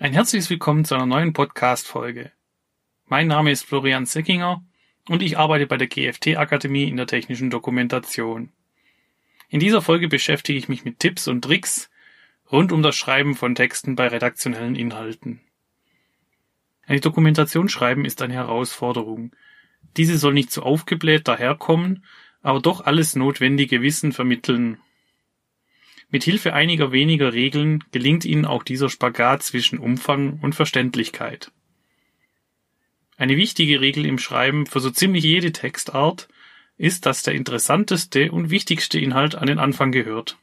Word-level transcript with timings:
Ein 0.00 0.12
herzliches 0.12 0.50
Willkommen 0.50 0.84
zu 0.84 0.96
einer 0.96 1.06
neuen 1.06 1.32
Podcast-Folge. 1.32 2.32
Mein 3.06 3.28
Name 3.28 3.52
ist 3.52 3.64
Florian 3.64 4.06
Seckinger 4.06 4.64
und 5.08 5.22
ich 5.22 5.38
arbeite 5.38 5.68
bei 5.68 5.76
der 5.76 5.86
GFT 5.86 6.36
Akademie 6.36 6.88
in 6.88 6.96
der 6.96 7.06
technischen 7.06 7.48
Dokumentation. 7.48 8.50
In 9.48 9.60
dieser 9.60 9.82
Folge 9.82 10.08
beschäftige 10.08 10.58
ich 10.58 10.68
mich 10.68 10.84
mit 10.84 10.98
Tipps 10.98 11.28
und 11.28 11.42
Tricks 11.42 11.90
rund 12.50 12.72
um 12.72 12.82
das 12.82 12.96
Schreiben 12.96 13.36
von 13.36 13.54
Texten 13.54 13.94
bei 13.94 14.08
redaktionellen 14.08 14.74
Inhalten. 14.74 15.40
Eine 16.86 16.98
Dokumentation 16.98 17.68
schreiben 17.68 18.04
ist 18.04 18.20
eine 18.20 18.34
Herausforderung. 18.34 19.30
Diese 19.96 20.18
soll 20.18 20.34
nicht 20.34 20.50
zu 20.50 20.64
aufgebläht 20.64 21.28
daherkommen, 21.28 22.04
aber 22.42 22.60
doch 22.60 22.80
alles 22.84 23.14
notwendige 23.14 23.80
Wissen 23.80 24.10
vermitteln 24.10 24.78
mit 26.10 26.24
Hilfe 26.24 26.52
einiger 26.52 26.92
weniger 26.92 27.32
Regeln 27.32 27.84
gelingt 27.92 28.24
ihnen 28.24 28.44
auch 28.44 28.62
dieser 28.62 28.88
Spagat 28.88 29.42
zwischen 29.42 29.78
Umfang 29.78 30.38
und 30.40 30.54
Verständlichkeit. 30.54 31.50
Eine 33.16 33.36
wichtige 33.36 33.80
Regel 33.80 34.06
im 34.06 34.18
Schreiben 34.18 34.66
für 34.66 34.80
so 34.80 34.90
ziemlich 34.90 35.24
jede 35.24 35.52
Textart 35.52 36.28
ist, 36.76 37.06
dass 37.06 37.22
der 37.22 37.34
interessanteste 37.34 38.32
und 38.32 38.50
wichtigste 38.50 38.98
Inhalt 38.98 39.34
an 39.36 39.46
den 39.46 39.58
Anfang 39.58 39.92
gehört. 39.92 40.36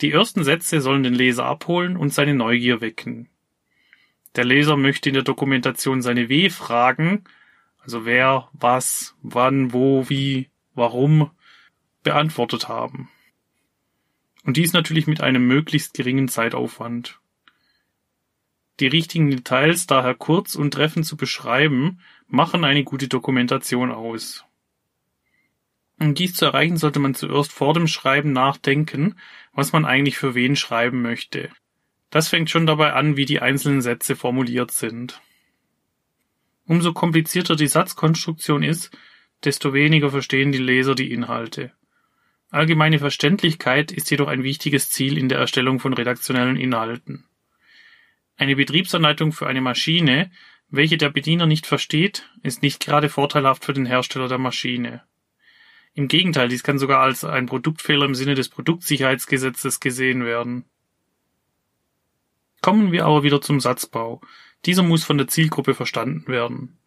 Die 0.00 0.12
ersten 0.12 0.44
Sätze 0.44 0.80
sollen 0.80 1.02
den 1.02 1.14
Leser 1.14 1.44
abholen 1.44 1.96
und 1.96 2.12
seine 2.12 2.34
Neugier 2.34 2.80
wecken. 2.80 3.28
Der 4.36 4.44
Leser 4.44 4.76
möchte 4.76 5.10
in 5.10 5.14
der 5.14 5.24
Dokumentation 5.24 6.02
seine 6.02 6.28
W-Fragen, 6.28 7.24
also 7.78 8.04
wer, 8.04 8.48
was, 8.52 9.14
wann, 9.22 9.72
wo, 9.72 10.08
wie, 10.08 10.48
warum, 10.74 11.30
beantwortet 12.02 12.68
haben. 12.68 13.10
Und 14.44 14.56
dies 14.56 14.72
natürlich 14.72 15.06
mit 15.06 15.20
einem 15.20 15.46
möglichst 15.46 15.94
geringen 15.94 16.28
Zeitaufwand. 16.28 17.20
Die 18.80 18.86
richtigen 18.86 19.30
Details 19.30 19.86
daher 19.86 20.14
kurz 20.14 20.54
und 20.54 20.72
treffend 20.72 21.04
zu 21.04 21.16
beschreiben, 21.16 22.00
machen 22.26 22.64
eine 22.64 22.82
gute 22.82 23.08
Dokumentation 23.08 23.90
aus. 23.90 24.44
Um 25.98 26.14
dies 26.14 26.34
zu 26.34 26.46
erreichen, 26.46 26.78
sollte 26.78 26.98
man 26.98 27.14
zuerst 27.14 27.52
vor 27.52 27.74
dem 27.74 27.86
Schreiben 27.86 28.32
nachdenken, 28.32 29.16
was 29.52 29.72
man 29.72 29.84
eigentlich 29.84 30.16
für 30.16 30.34
wen 30.34 30.56
schreiben 30.56 31.02
möchte. 31.02 31.50
Das 32.08 32.28
fängt 32.28 32.48
schon 32.48 32.66
dabei 32.66 32.94
an, 32.94 33.18
wie 33.18 33.26
die 33.26 33.40
einzelnen 33.40 33.82
Sätze 33.82 34.16
formuliert 34.16 34.70
sind. 34.70 35.20
Umso 36.66 36.94
komplizierter 36.94 37.56
die 37.56 37.66
Satzkonstruktion 37.66 38.62
ist, 38.62 38.96
desto 39.44 39.74
weniger 39.74 40.10
verstehen 40.10 40.52
die 40.52 40.58
Leser 40.58 40.94
die 40.94 41.12
Inhalte. 41.12 41.72
Allgemeine 42.50 42.98
Verständlichkeit 42.98 43.92
ist 43.92 44.10
jedoch 44.10 44.26
ein 44.26 44.42
wichtiges 44.42 44.90
Ziel 44.90 45.16
in 45.16 45.28
der 45.28 45.38
Erstellung 45.38 45.78
von 45.78 45.94
redaktionellen 45.94 46.56
Inhalten. 46.56 47.24
Eine 48.36 48.56
Betriebsanleitung 48.56 49.32
für 49.32 49.46
eine 49.46 49.60
Maschine, 49.60 50.32
welche 50.68 50.96
der 50.96 51.10
Bediener 51.10 51.46
nicht 51.46 51.66
versteht, 51.66 52.28
ist 52.42 52.62
nicht 52.62 52.80
gerade 52.80 53.08
vorteilhaft 53.08 53.64
für 53.64 53.72
den 53.72 53.86
Hersteller 53.86 54.28
der 54.28 54.38
Maschine. 54.38 55.02
Im 55.94 56.08
Gegenteil, 56.08 56.48
dies 56.48 56.62
kann 56.62 56.78
sogar 56.78 57.00
als 57.00 57.24
ein 57.24 57.46
Produktfehler 57.46 58.06
im 58.06 58.14
Sinne 58.14 58.34
des 58.34 58.48
Produktsicherheitsgesetzes 58.48 59.78
gesehen 59.78 60.24
werden. 60.24 60.64
Kommen 62.62 62.90
wir 62.90 63.06
aber 63.06 63.22
wieder 63.22 63.40
zum 63.40 63.60
Satzbau. 63.60 64.20
Dieser 64.66 64.82
muss 64.82 65.04
von 65.04 65.18
der 65.18 65.28
Zielgruppe 65.28 65.74
verstanden 65.74 66.26
werden. 66.26 66.78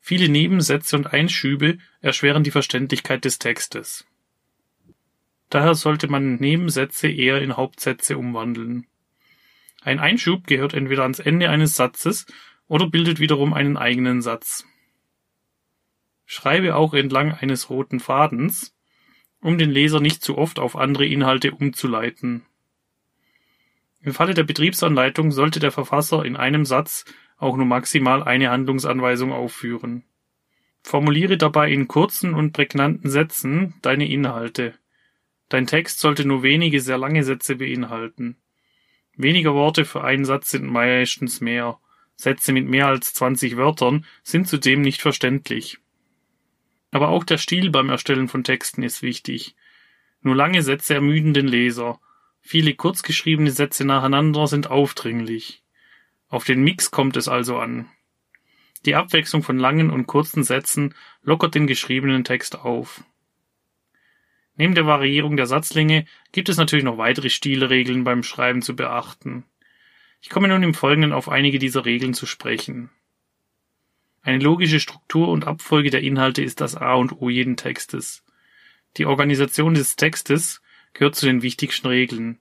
Viele 0.00 0.28
Nebensätze 0.28 0.96
und 0.96 1.12
Einschübe 1.12 1.78
erschweren 2.00 2.42
die 2.42 2.50
Verständlichkeit 2.50 3.24
des 3.24 3.38
Textes. 3.38 4.06
Daher 5.50 5.74
sollte 5.74 6.08
man 6.08 6.36
Nebensätze 6.36 7.08
eher 7.08 7.40
in 7.40 7.56
Hauptsätze 7.56 8.18
umwandeln. 8.18 8.86
Ein 9.82 10.00
Einschub 10.00 10.46
gehört 10.46 10.74
entweder 10.74 11.02
ans 11.02 11.20
Ende 11.20 11.48
eines 11.48 11.76
Satzes 11.76 12.26
oder 12.66 12.88
bildet 12.88 13.20
wiederum 13.20 13.52
einen 13.52 13.76
eigenen 13.76 14.22
Satz. 14.22 14.66
Schreibe 16.24 16.74
auch 16.74 16.92
entlang 16.92 17.32
eines 17.32 17.70
roten 17.70 18.00
Fadens, 18.00 18.74
um 19.40 19.58
den 19.58 19.70
Leser 19.70 20.00
nicht 20.00 20.22
zu 20.22 20.36
oft 20.36 20.58
auf 20.58 20.74
andere 20.74 21.06
Inhalte 21.06 21.52
umzuleiten. 21.52 22.44
Im 24.00 24.12
Falle 24.12 24.34
der 24.34 24.42
Betriebsanleitung 24.42 25.30
sollte 25.30 25.60
der 25.60 25.70
Verfasser 25.70 26.24
in 26.24 26.36
einem 26.36 26.64
Satz 26.64 27.04
auch 27.38 27.56
nur 27.56 27.66
maximal 27.66 28.22
eine 28.22 28.50
Handlungsanweisung 28.50 29.32
aufführen. 29.32 30.04
Formuliere 30.82 31.36
dabei 31.36 31.70
in 31.70 31.86
kurzen 31.86 32.34
und 32.34 32.52
prägnanten 32.52 33.10
Sätzen 33.10 33.74
deine 33.82 34.08
Inhalte. 34.08 34.74
Dein 35.48 35.66
Text 35.66 36.00
sollte 36.00 36.26
nur 36.26 36.42
wenige 36.42 36.80
sehr 36.80 36.98
lange 36.98 37.22
Sätze 37.22 37.56
beinhalten. 37.56 38.36
Weniger 39.16 39.54
Worte 39.54 39.84
für 39.84 40.04
einen 40.04 40.24
Satz 40.24 40.50
sind 40.50 40.66
meistens 40.66 41.40
mehr. 41.40 41.78
Sätze 42.16 42.52
mit 42.52 42.66
mehr 42.66 42.86
als 42.88 43.14
20 43.14 43.56
Wörtern 43.56 44.04
sind 44.22 44.48
zudem 44.48 44.82
nicht 44.82 45.02
verständlich. 45.02 45.78
Aber 46.90 47.08
auch 47.08 47.24
der 47.24 47.38
Stil 47.38 47.70
beim 47.70 47.90
Erstellen 47.90 48.28
von 48.28 48.42
Texten 48.42 48.82
ist 48.82 49.02
wichtig. 49.02 49.54
Nur 50.20 50.34
lange 50.34 50.62
Sätze 50.62 50.94
ermüden 50.94 51.34
den 51.34 51.46
Leser. 51.46 52.00
Viele 52.40 52.74
kurzgeschriebene 52.74 53.50
Sätze 53.50 53.84
nacheinander 53.84 54.46
sind 54.46 54.70
aufdringlich. 54.70 55.62
Auf 56.28 56.44
den 56.44 56.62
Mix 56.62 56.90
kommt 56.90 57.16
es 57.16 57.28
also 57.28 57.58
an. 57.58 57.88
Die 58.84 58.94
Abwechslung 58.94 59.42
von 59.42 59.58
langen 59.58 59.90
und 59.90 60.06
kurzen 60.06 60.44
Sätzen 60.44 60.94
lockert 61.22 61.54
den 61.54 61.66
geschriebenen 61.66 62.24
Text 62.24 62.58
auf. 62.58 63.04
Neben 64.56 64.74
der 64.74 64.86
Variierung 64.86 65.36
der 65.36 65.46
Satzlänge 65.46 66.06
gibt 66.32 66.48
es 66.48 66.56
natürlich 66.56 66.84
noch 66.84 66.98
weitere 66.98 67.28
Stilregeln 67.28 68.04
beim 68.04 68.22
Schreiben 68.22 68.62
zu 68.62 68.74
beachten. 68.74 69.44
Ich 70.22 70.30
komme 70.30 70.48
nun 70.48 70.62
im 70.62 70.74
Folgenden 70.74 71.12
auf 71.12 71.28
einige 71.28 71.58
dieser 71.58 71.84
Regeln 71.84 72.14
zu 72.14 72.26
sprechen. 72.26 72.90
Eine 74.22 74.42
logische 74.42 74.80
Struktur 74.80 75.28
und 75.28 75.46
Abfolge 75.46 75.90
der 75.90 76.02
Inhalte 76.02 76.42
ist 76.42 76.60
das 76.60 76.74
A 76.74 76.94
und 76.94 77.20
O 77.20 77.28
jeden 77.28 77.56
Textes. 77.56 78.24
Die 78.96 79.06
Organisation 79.06 79.74
des 79.74 79.94
Textes 79.94 80.62
gehört 80.94 81.14
zu 81.14 81.26
den 81.26 81.42
wichtigsten 81.42 81.86
Regeln. 81.86 82.40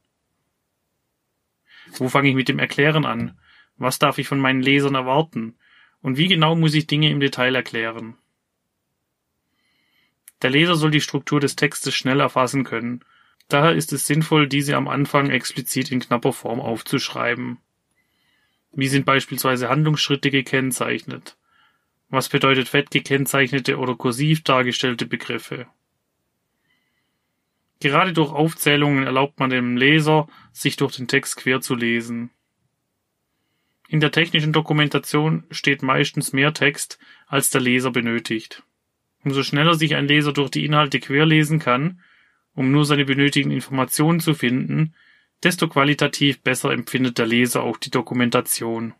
Wo 1.98 2.10
fange 2.10 2.30
ich 2.30 2.36
mit 2.36 2.50
dem 2.50 2.60
Erklären 2.60 3.06
an? 3.06 3.38
Was 3.78 4.00
darf 4.00 4.18
ich 4.18 4.28
von 4.28 4.40
meinen 4.40 4.62
Lesern 4.62 4.96
erwarten? 4.96 5.58
Und 6.02 6.18
wie 6.18 6.28
genau 6.28 6.56
muss 6.56 6.74
ich 6.74 6.88
Dinge 6.88 7.10
im 7.12 7.20
Detail 7.20 7.54
erklären? 7.54 8.18
Der 10.42 10.50
Leser 10.50 10.76
soll 10.76 10.92
die 10.92 11.02
Struktur 11.02 11.40
des 11.40 11.56
Textes 11.56 11.96
schnell 11.96 12.20
erfassen 12.20 12.64
können. 12.64 13.04
Daher 13.48 13.74
ist 13.74 13.94
es 13.94 14.08
sinnvoll, 14.08 14.48
diese 14.48 14.76
am 14.76 14.88
Anfang 14.88 15.30
explizit 15.30 15.92
in 15.92 16.00
knapper 16.00 16.34
Form 16.34 16.60
aufzuschreiben. 16.60 17.60
Wie 18.72 18.88
sind 18.88 19.06
beispielsweise 19.06 19.70
Handlungsschritte 19.70 20.32
gekennzeichnet? 20.32 21.38
Was 22.10 22.30
bedeutet 22.30 22.68
fett 22.68 22.92
gekennzeichnete 22.92 23.78
oder 23.78 23.96
kursiv 23.96 24.44
dargestellte 24.44 25.06
Begriffe? 25.06 25.68
Gerade 27.80 28.14
durch 28.14 28.32
Aufzählungen 28.32 29.06
erlaubt 29.06 29.40
man 29.40 29.50
dem 29.50 29.78
Leser, 29.78 30.28
sich 30.52 30.76
durch 30.76 30.96
den 30.96 31.08
Text 31.08 31.38
quer 31.38 31.62
zu 31.62 31.76
lesen. 31.76 32.32
In 33.88 34.00
der 34.00 34.12
technischen 34.12 34.54
Dokumentation 34.54 35.44
steht 35.52 35.84
meistens 35.84 36.34
mehr 36.34 36.54
Text, 36.54 36.98
als 37.28 37.50
der 37.50 37.62
Leser 37.62 37.92
benötigt. 37.92 38.64
Umso 39.26 39.42
schneller 39.42 39.74
sich 39.74 39.96
ein 39.96 40.08
Leser 40.08 40.34
durch 40.34 40.52
die 40.52 40.66
Inhalte 40.66 41.00
querlesen 41.00 41.58
kann, 41.58 42.00
um 42.54 42.72
nur 42.72 42.86
seine 42.86 43.06
benötigten 43.06 43.52
Informationen 43.52 44.20
zu 44.20 44.36
finden, 44.36 44.94
desto 45.44 45.68
qualitativ 45.68 46.42
besser 46.42 46.72
empfindet 46.72 47.18
der 47.18 47.26
Leser 47.26 47.64
auch 47.64 47.78
die 47.78 47.90
Dokumentation. 47.90 48.94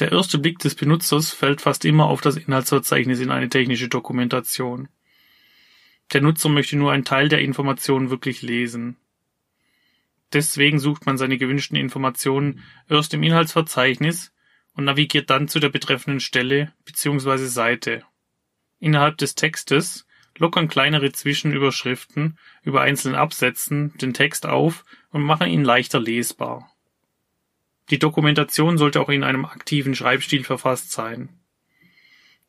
Der 0.00 0.10
erste 0.10 0.38
Blick 0.38 0.58
des 0.58 0.74
Benutzers 0.74 1.30
fällt 1.30 1.60
fast 1.60 1.84
immer 1.84 2.06
auf 2.06 2.20
das 2.20 2.36
Inhaltsverzeichnis 2.36 3.20
in 3.20 3.30
eine 3.30 3.48
technische 3.48 3.88
Dokumentation. 3.88 4.88
Der 6.12 6.20
Nutzer 6.20 6.48
möchte 6.48 6.76
nur 6.76 6.90
einen 6.90 7.04
Teil 7.04 7.28
der 7.28 7.40
Informationen 7.40 8.10
wirklich 8.10 8.42
lesen. 8.42 8.96
Deswegen 10.32 10.80
sucht 10.80 11.06
man 11.06 11.16
seine 11.16 11.38
gewünschten 11.38 11.76
Informationen 11.76 12.60
erst 12.88 13.14
im 13.14 13.22
Inhaltsverzeichnis 13.22 14.32
und 14.74 14.82
navigiert 14.82 15.30
dann 15.30 15.46
zu 15.46 15.60
der 15.60 15.68
betreffenden 15.68 16.18
Stelle 16.18 16.72
bzw. 16.84 17.46
Seite. 17.46 18.02
Innerhalb 18.80 19.18
des 19.18 19.34
Textes 19.34 20.06
lockern 20.36 20.68
kleinere 20.68 21.12
Zwischenüberschriften 21.12 22.38
über 22.62 22.80
einzelnen 22.80 23.14
Absätzen 23.14 23.96
den 23.98 24.14
Text 24.14 24.46
auf 24.46 24.84
und 25.10 25.22
machen 25.22 25.48
ihn 25.48 25.64
leichter 25.64 26.00
lesbar. 26.00 26.70
Die 27.90 27.98
Dokumentation 27.98 28.78
sollte 28.78 29.00
auch 29.00 29.10
in 29.10 29.24
einem 29.24 29.44
aktiven 29.44 29.94
Schreibstil 29.94 30.44
verfasst 30.44 30.90
sein. 30.90 31.28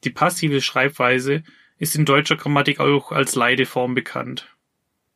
Die 0.04 0.10
passive 0.10 0.62
Schreibweise 0.62 1.44
ist 1.77 1.95
in 1.95 2.06
deutscher 2.06 2.38
Grammatik 2.38 2.80
auch 2.80 3.12
als 3.12 3.36
Leideform 3.36 3.95
bekannt. 3.95 4.48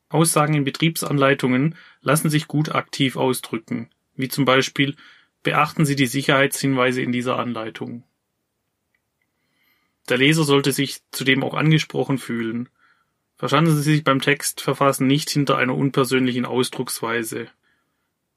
Aussagen 0.10 0.56
in 0.56 0.64
Betriebsanleitungen 0.64 1.76
lassen 2.02 2.30
sich 2.30 2.48
gut 2.48 2.70
aktiv 2.70 3.16
ausdrücken, 3.16 3.90
wie 4.16 4.28
zum 4.28 4.44
Beispiel 4.44 4.96
beachten 5.44 5.86
Sie 5.86 5.96
die 5.96 6.08
Sicherheitshinweise 6.08 7.02
in 7.02 7.12
dieser 7.12 7.38
Anleitung. 7.38 8.04
Der 10.10 10.18
Leser 10.18 10.44
sollte 10.44 10.72
sich 10.72 11.00
zudem 11.12 11.44
auch 11.44 11.54
angesprochen 11.54 12.18
fühlen. 12.18 12.70
Verstanden 13.38 13.72
Sie 13.76 13.82
sich 13.82 14.04
beim 14.04 14.20
Textverfassen 14.20 15.08
nicht 15.08 15.30
hinter 15.30 15.58
einer 15.58 15.76
unpersönlichen 15.76 16.46
Ausdrucksweise. 16.46 17.48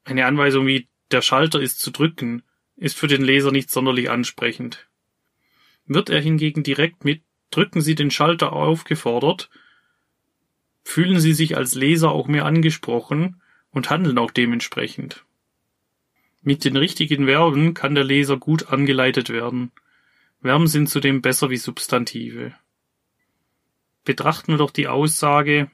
Eine 0.05 0.25
Anweisung 0.25 0.65
wie 0.67 0.87
der 1.11 1.21
Schalter 1.21 1.59
ist 1.59 1.81
zu 1.81 1.91
drücken 1.91 2.43
ist 2.75 2.97
für 2.97 3.07
den 3.07 3.21
Leser 3.21 3.51
nicht 3.51 3.69
sonderlich 3.69 4.09
ansprechend. 4.09 4.87
Wird 5.85 6.09
er 6.09 6.21
hingegen 6.21 6.63
direkt 6.63 7.05
mit 7.05 7.21
Drücken 7.51 7.81
Sie 7.81 7.93
den 7.93 8.09
Schalter 8.09 8.51
aufgefordert, 8.51 9.51
fühlen 10.83 11.19
Sie 11.19 11.33
sich 11.33 11.55
als 11.55 11.75
Leser 11.75 12.11
auch 12.11 12.27
mehr 12.27 12.45
angesprochen 12.45 13.41
und 13.69 13.91
handeln 13.91 14.17
auch 14.17 14.31
dementsprechend. 14.31 15.23
Mit 16.41 16.65
den 16.65 16.77
richtigen 16.77 17.27
Verben 17.27 17.75
kann 17.75 17.93
der 17.93 18.03
Leser 18.03 18.37
gut 18.37 18.69
angeleitet 18.69 19.29
werden. 19.29 19.71
Verben 20.43 20.67
sind 20.67 20.89
zudem 20.89 21.21
besser 21.21 21.49
wie 21.49 21.55
Substantive. 21.55 22.53
Betrachten 24.03 24.51
wir 24.51 24.57
doch 24.57 24.71
die 24.71 24.89
Aussage, 24.89 25.71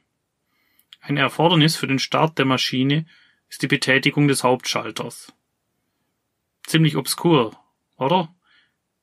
ein 1.02 1.18
Erfordernis 1.18 1.76
für 1.76 1.88
den 1.88 1.98
Start 1.98 2.38
der 2.38 2.46
Maschine 2.46 3.08
ist 3.50 3.64
die 3.64 3.68
Betätigung 3.68 4.28
des 4.28 4.44
Hauptschalters. 4.44 5.34
Ziemlich 6.68 6.98
obskur, 6.98 7.58
oder? 7.98 8.32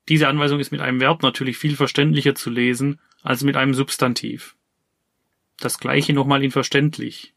Diese 0.08 0.28
Anweisung 0.28 0.60
ist 0.60 0.70
mit 0.70 0.80
einem 0.80 1.00
Verb 1.00 1.24
natürlich 1.24 1.58
viel 1.58 1.74
verständlicher 1.74 2.36
zu 2.36 2.48
lesen 2.48 3.00
als 3.22 3.42
mit 3.42 3.56
einem 3.56 3.74
Substantiv. 3.74 4.54
Das 5.58 5.80
gleiche 5.80 6.12
nochmal 6.12 6.44
in 6.44 6.52
verständlich. 6.52 7.34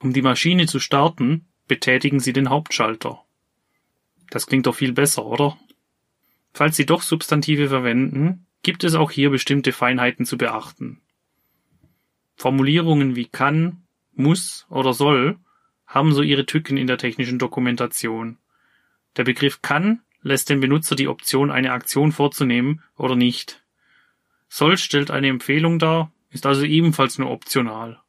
Um 0.00 0.12
die 0.12 0.22
Maschine 0.22 0.66
zu 0.66 0.80
starten, 0.80 1.46
betätigen 1.68 2.18
Sie 2.18 2.32
den 2.32 2.50
Hauptschalter. 2.50 3.24
Das 4.30 4.48
klingt 4.48 4.66
doch 4.66 4.74
viel 4.74 4.92
besser, 4.92 5.24
oder? 5.24 5.56
Falls 6.52 6.76
Sie 6.76 6.86
doch 6.86 7.02
Substantive 7.02 7.68
verwenden, 7.68 8.46
gibt 8.62 8.84
es 8.84 8.94
auch 8.94 9.10
hier 9.10 9.30
bestimmte 9.30 9.72
Feinheiten 9.72 10.26
zu 10.26 10.36
beachten. 10.36 11.00
Formulierungen 12.36 13.16
wie 13.16 13.26
kann, 13.26 13.82
muss 14.14 14.66
oder 14.68 14.92
soll 14.92 15.38
haben 15.86 16.12
so 16.12 16.22
ihre 16.22 16.46
Tücken 16.46 16.76
in 16.76 16.86
der 16.86 16.98
technischen 16.98 17.38
Dokumentation. 17.38 18.38
Der 19.16 19.24
Begriff 19.24 19.62
kann 19.62 20.00
lässt 20.22 20.48
den 20.48 20.60
Benutzer 20.60 20.94
die 20.94 21.08
Option, 21.08 21.50
eine 21.50 21.72
Aktion 21.72 22.12
vorzunehmen 22.12 22.82
oder 22.96 23.16
nicht. 23.16 23.62
Soll 24.48 24.78
stellt 24.78 25.10
eine 25.10 25.28
Empfehlung 25.28 25.78
dar, 25.78 26.12
ist 26.30 26.46
also 26.46 26.64
ebenfalls 26.64 27.18
nur 27.18 27.30
optional. 27.30 28.00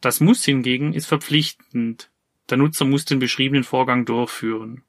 Das 0.00 0.20
muss 0.20 0.44
hingegen 0.44 0.92
ist 0.92 1.06
verpflichtend. 1.06 2.10
Der 2.50 2.58
Nutzer 2.58 2.84
muss 2.84 3.04
den 3.04 3.18
beschriebenen 3.18 3.64
Vorgang 3.64 4.04
durchführen. 4.04 4.82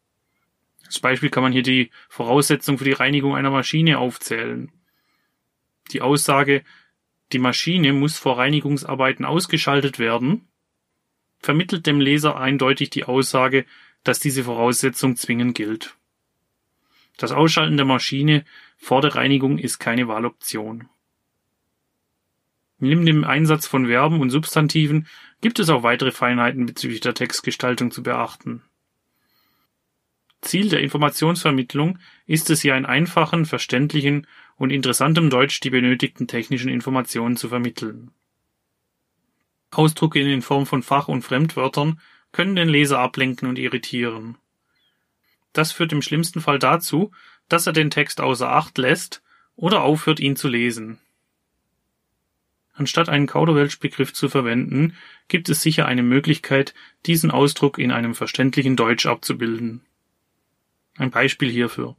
Als 0.86 1.00
Beispiel 1.00 1.30
kann 1.30 1.44
man 1.44 1.52
hier 1.52 1.64
die 1.64 1.92
Voraussetzung 2.10 2.78
für 2.78 2.86
die 2.86 2.94
Reinigung 2.94 3.36
einer 3.36 3.50
Maschine 3.50 4.00
aufzählen. 4.00 4.72
Die 5.92 6.02
Aussage, 6.02 6.64
die 7.34 7.40
Maschine 7.40 7.94
muss 7.94 8.18
vor 8.18 8.38
Reinigungsarbeiten 8.38 9.26
ausgeschaltet 9.26 10.00
werden, 10.00 10.48
vermittelt 11.40 11.86
dem 11.86 12.00
Leser 12.00 12.38
eindeutig 12.38 12.90
die 12.90 13.04
Aussage, 13.04 13.66
dass 14.04 14.20
diese 14.20 14.44
Voraussetzung 14.46 15.16
zwingend 15.16 15.56
gilt. 15.56 15.96
Das 17.18 17.32
Ausschalten 17.32 17.78
der 17.78 17.86
Maschine 17.86 18.46
vor 18.78 19.02
der 19.02 19.16
Reinigung 19.16 19.58
ist 19.58 19.80
keine 19.80 20.08
Wahloption. 20.08 20.88
Neben 22.80 23.06
dem 23.06 23.24
Einsatz 23.24 23.66
von 23.66 23.88
Verben 23.88 24.22
und 24.22 24.30
Substantiven 24.30 25.08
gibt 25.42 25.60
es 25.60 25.70
auch 25.70 25.82
weitere 25.82 26.12
Feinheiten 26.12 26.68
bezüglich 26.68 27.02
der 27.02 27.16
Textgestaltung 27.16 27.90
zu 27.90 28.04
beachten. 28.04 28.62
Ziel 30.42 30.70
der 30.70 30.82
Informationsvermittlung 30.82 32.00
ist 32.26 32.50
es 32.50 32.62
hier 32.62 32.76
in 32.76 32.86
einfachen, 32.86 33.46
verständlichen 33.46 34.28
und 34.56 34.72
interessantem 34.72 35.30
Deutsch 35.30 35.60
die 35.60 35.70
benötigten 35.70 36.28
technischen 36.28 36.70
Informationen 36.70 37.38
zu 37.38 37.50
vermitteln. 37.50 38.12
Ausdrücke 39.72 40.20
in 40.20 40.42
Form 40.42 40.66
von 40.66 40.84
Fach- 40.84 41.08
und 41.08 41.24
Fremdwörtern 41.24 42.00
können 42.32 42.56
den 42.56 42.70
Leser 42.70 43.00
ablenken 43.00 43.48
und 43.48 43.60
irritieren. 43.60 44.38
Das 45.54 45.72
führt 45.72 45.92
im 45.92 46.02
schlimmsten 46.02 46.42
Fall 46.42 46.60
dazu, 46.60 47.12
dass 47.50 47.68
er 47.68 47.74
den 47.74 47.90
Text 47.90 48.22
außer 48.22 48.50
Acht 48.52 48.78
lässt 48.78 49.24
oder 49.56 49.82
aufhört, 49.82 50.20
ihn 50.20 50.36
zu 50.36 50.48
lesen. 50.48 51.00
Anstatt 52.74 53.10
einen 53.10 53.26
Kauderwelsch-Begriff 53.26 54.14
zu 54.14 54.30
verwenden, 54.30 54.96
gibt 55.28 55.50
es 55.50 55.62
sicher 55.62 55.88
eine 55.88 56.04
Möglichkeit, 56.04 56.76
diesen 57.08 57.32
Ausdruck 57.32 57.80
in 57.80 57.92
einem 57.92 58.14
verständlichen 58.14 58.76
Deutsch 58.76 59.08
abzubilden. 59.08 59.82
Ein 60.98 61.12
Beispiel 61.12 61.50
hierfür. 61.50 61.96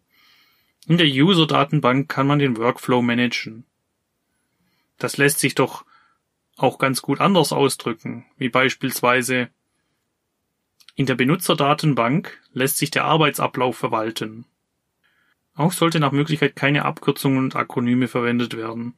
In 0.87 0.99
der 0.99 1.07
User-Datenbank 1.07 2.09
kann 2.09 2.27
man 2.27 2.39
den 2.39 2.57
Workflow 2.57 3.03
managen. 3.03 3.65
Das 4.99 5.17
lässt 5.17 5.39
sich 5.39 5.55
doch 5.55 5.85
auch 6.57 6.79
ganz 6.79 7.03
gut 7.03 7.21
anders 7.21 7.53
ausdrücken, 7.53 8.27
wie 8.37 8.49
beispielsweise 8.49 9.51
in 10.97 11.07
der 11.07 11.15
Benutzerdatenbank 11.15 12.37
lässt 12.53 12.79
sich 12.79 12.91
der 12.91 13.05
Arbeitsablauf 13.05 13.77
verwalten. 13.79 14.47
Auch 15.55 15.73
sollte 15.73 16.01
nach 16.01 16.11
Möglichkeit 16.11 16.57
keine 16.57 16.85
Abkürzungen 16.85 17.39
und 17.39 17.55
Akronyme 17.55 18.09
verwendet 18.09 18.57
werden. 18.57 18.95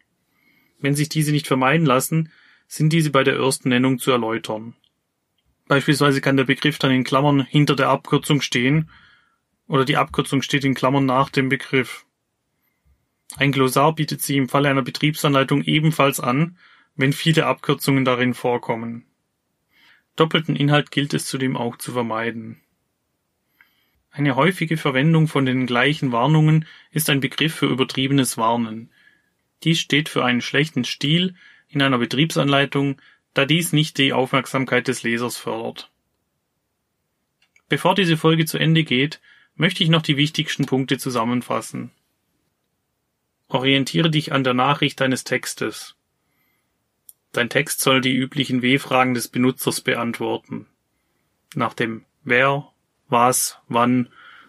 Wenn 0.79 0.95
sich 0.95 1.11
diese 1.11 1.33
nicht 1.33 1.47
vermeiden 1.47 1.85
lassen, 1.85 2.33
sind 2.67 2.93
diese 2.93 3.11
bei 3.11 3.23
der 3.23 3.37
ersten 3.37 3.69
Nennung 3.69 3.99
zu 3.99 4.11
erläutern. 4.11 4.77
Beispielsweise 5.69 6.23
kann 6.23 6.39
der 6.39 6.45
Begriff 6.45 6.79
dann 6.79 6.91
in 6.91 7.05
Klammern 7.05 7.43
hinter 7.43 7.77
der 7.77 7.91
Abkürzung 7.91 8.41
stehen 8.41 8.89
oder 9.71 9.85
die 9.85 9.97
Abkürzung 9.97 10.43
steht 10.43 10.65
in 10.65 10.75
Klammern 10.75 11.07
nach 11.07 11.31
dem 11.31 11.49
Begriff. 11.49 12.05
Ein 13.37 13.53
Glossar 13.53 13.95
bietet 13.95 14.21
sich 14.21 14.37
im 14.37 14.49
Falle 14.49 14.69
einer 14.69 14.83
Betriebsanleitung 14.83 15.63
ebenfalls 15.63 16.19
an, 16.19 16.59
wenn 16.97 17.13
viele 17.13 17.47
Abkürzungen 17.47 18.05
darin 18.05 18.35
vorkommen. 18.35 19.07
Doppelten 20.17 20.57
Inhalt 20.57 20.91
gilt 20.91 21.15
es 21.15 21.27
zudem 21.27 21.57
auch 21.57 21.77
zu 21.77 21.93
vermeiden. 21.93 22.61
Eine 24.11 24.35
häufige 24.35 24.77
Verwendung 24.77 25.29
von 25.29 25.47
den 25.47 25.67
gleichen 25.67 26.11
Warnungen 26.11 26.67
ist 26.91 27.09
ein 27.09 27.21
Begriff 27.21 27.55
für 27.55 27.67
übertriebenes 27.67 28.37
Warnen. 28.37 28.91
Dies 29.63 29.79
steht 29.79 30.09
für 30.09 30.25
einen 30.25 30.41
schlechten 30.41 30.83
Stil 30.83 31.37
in 31.69 31.81
einer 31.81 31.99
Betriebsanleitung, 31.99 33.01
da 33.35 33.45
dies 33.45 33.73
nicht 33.73 33.99
die 33.99 34.13
Aufmerksamkeit 34.13 34.89
des 34.89 35.05
Lesers 35.05 35.37
fördert. 35.37 35.93
Bevor 37.69 37.95
diese 37.95 38.17
Folge 38.17 38.47
zu 38.47 38.59
Ende 38.59 38.83
geht, 38.83 39.21
möchte 39.61 39.85
ich 39.85 39.91
noch 39.91 40.01
die 40.01 40.17
wichtigsten 40.17 40.65
Punkte 40.65 40.97
zusammenfassen. 40.97 41.91
Orientiere 43.47 44.09
dich 44.09 44.33
an 44.33 44.43
der 44.43 44.55
Nachricht 44.55 44.99
deines 45.03 45.23
Textes. 45.23 45.97
Dein 47.33 47.51
Text 47.51 47.81
soll 47.81 48.01
die 48.01 48.15
üblichen 48.15 48.63
W-Fragen 48.63 49.13
des 49.13 49.29
Benutzers 49.29 49.83
beantworten. 49.83 50.67
Nach 51.55 51.75
dem 51.75 52.07
Wer, 52.25 52.73
was, 53.09 53.59
wann, 53.69 54.09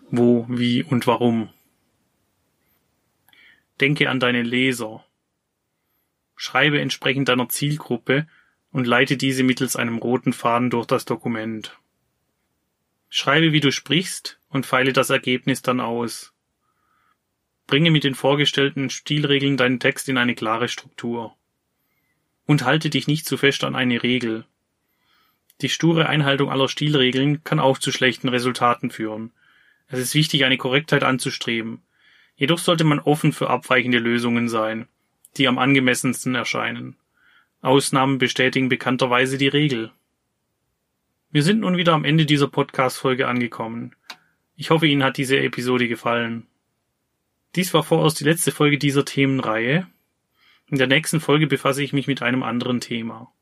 wo, 0.10 0.46
wie 0.48 0.81
und 0.81 1.06
warum. 1.07 1.50
Denke 3.81 4.09
an 4.09 4.21
deine 4.21 4.44
Leser. 4.44 5.06
Schreibe 6.38 6.80
entsprechend 6.80 7.28
deiner 7.28 7.50
Zielgruppe 7.50 8.30
und 8.71 8.88
leite 8.88 9.18
diese 9.18 9.44
mittels 9.44 9.76
einem 9.76 9.97
roten 9.97 10.31
Faden 10.31 10.69
durch 10.69 10.85
das 10.85 11.04
Dokument. 11.04 11.78
Schreibe, 13.09 13.52
wie 13.52 13.59
du 13.59 13.74
sprichst 13.74 14.41
und 14.52 14.66
feile 14.66 14.94
das 14.94 15.10
Ergebnis 15.10 15.62
dann 15.62 15.80
aus. 15.80 16.34
Bringe 17.68 17.90
mit 17.90 18.04
den 18.04 18.16
vorgestellten 18.16 18.90
Stilregeln 18.90 19.58
deinen 19.58 19.80
Text 19.80 20.10
in 20.10 20.18
eine 20.18 20.36
klare 20.36 20.68
Struktur 20.68 21.36
und 22.46 22.66
halte 22.66 22.90
dich 22.90 23.08
nicht 23.08 23.26
zu 23.26 23.38
fest 23.38 23.64
an 23.64 23.76
eine 23.76 24.04
Regel. 24.04 24.46
Die 25.62 25.70
sture 25.70 26.10
Einhaltung 26.10 26.52
aller 26.52 26.68
Stilregeln 26.68 27.44
kann 27.44 27.60
auch 27.60 27.78
zu 27.78 27.92
schlechten 27.92 28.30
Resultaten 28.30 28.92
führen. 28.92 29.31
Es 29.88 30.00
ist 30.00 30.16
wichtig, 30.16 30.44
eine 30.44 30.58
Korrektheit 30.58 31.04
anzustreben. 31.04 31.81
Jedoch 32.36 32.60
sollte 32.60 32.84
man 32.84 33.00
offen 33.00 33.31
für 33.31 33.50
abweichende 33.50 34.00
Lösungen 34.00 34.50
sein, 34.50 34.88
die 35.38 35.48
am 35.48 35.60
angemessensten 35.60 36.36
erscheinen. 36.36 36.98
Ausnahmen 37.62 38.18
bestätigen 38.18 38.70
bekannterweise 38.70 39.38
die 39.38 39.48
Regel. 39.48 39.92
Wir 41.30 41.44
sind 41.44 41.60
nun 41.60 41.78
wieder 41.78 41.94
am 41.94 42.04
Ende 42.04 42.26
dieser 42.26 42.48
Podcast-Folge 42.48 43.28
angekommen. 43.28 43.96
Ich 44.56 44.70
hoffe, 44.70 44.88
Ihnen 44.88 45.04
hat 45.04 45.18
diese 45.18 45.40
Episode 45.40 45.88
gefallen. 45.88 46.48
Dies 47.56 47.74
war 47.74 47.84
vorerst 47.84 48.20
die 48.20 48.26
letzte 48.26 48.52
Folge 48.52 48.78
dieser 48.78 49.06
Themenreihe. 49.06 49.88
In 50.68 50.78
der 50.78 50.86
nächsten 50.88 51.20
Folge 51.20 51.48
befasse 51.48 51.84
ich 51.84 51.94
mich 51.94 52.06
mit 52.08 52.22
einem 52.22 52.44
anderen 52.44 52.80
Thema. 52.80 53.34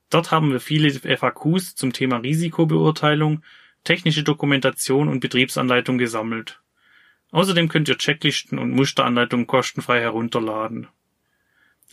Dort 0.08 0.30
haben 0.30 0.50
wir 0.50 0.60
viele 0.60 0.90
FAQs 0.90 1.76
zum 1.76 1.92
Thema 1.92 2.16
Risikobeurteilung, 2.16 3.44
technische 3.84 4.22
Dokumentation 4.22 5.08
und 5.08 5.20
Betriebsanleitung 5.20 5.98
gesammelt. 5.98 6.62
Außerdem 7.32 7.68
könnt 7.68 7.88
ihr 7.88 7.98
Checklisten 7.98 8.58
und 8.58 8.72
Musteranleitungen 8.72 9.46
kostenfrei 9.46 10.00
herunterladen. 10.00 10.88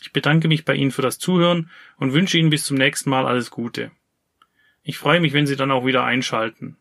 Ich 0.01 0.11
bedanke 0.11 0.47
mich 0.47 0.65
bei 0.65 0.75
Ihnen 0.75 0.91
für 0.91 1.01
das 1.01 1.19
Zuhören 1.19 1.69
und 1.97 2.13
wünsche 2.13 2.37
Ihnen 2.37 2.49
bis 2.49 2.65
zum 2.65 2.77
nächsten 2.77 3.09
Mal 3.09 3.25
alles 3.25 3.51
Gute. 3.51 3.91
Ich 4.83 4.97
freue 4.97 5.19
mich, 5.19 5.33
wenn 5.33 5.47
Sie 5.47 5.55
dann 5.55 5.71
auch 5.71 5.85
wieder 5.85 6.03
einschalten. 6.03 6.77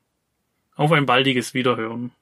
Auf 0.75 0.93
ein 0.93 1.07
baldiges 1.07 1.55
Wiederhören. 1.55 2.13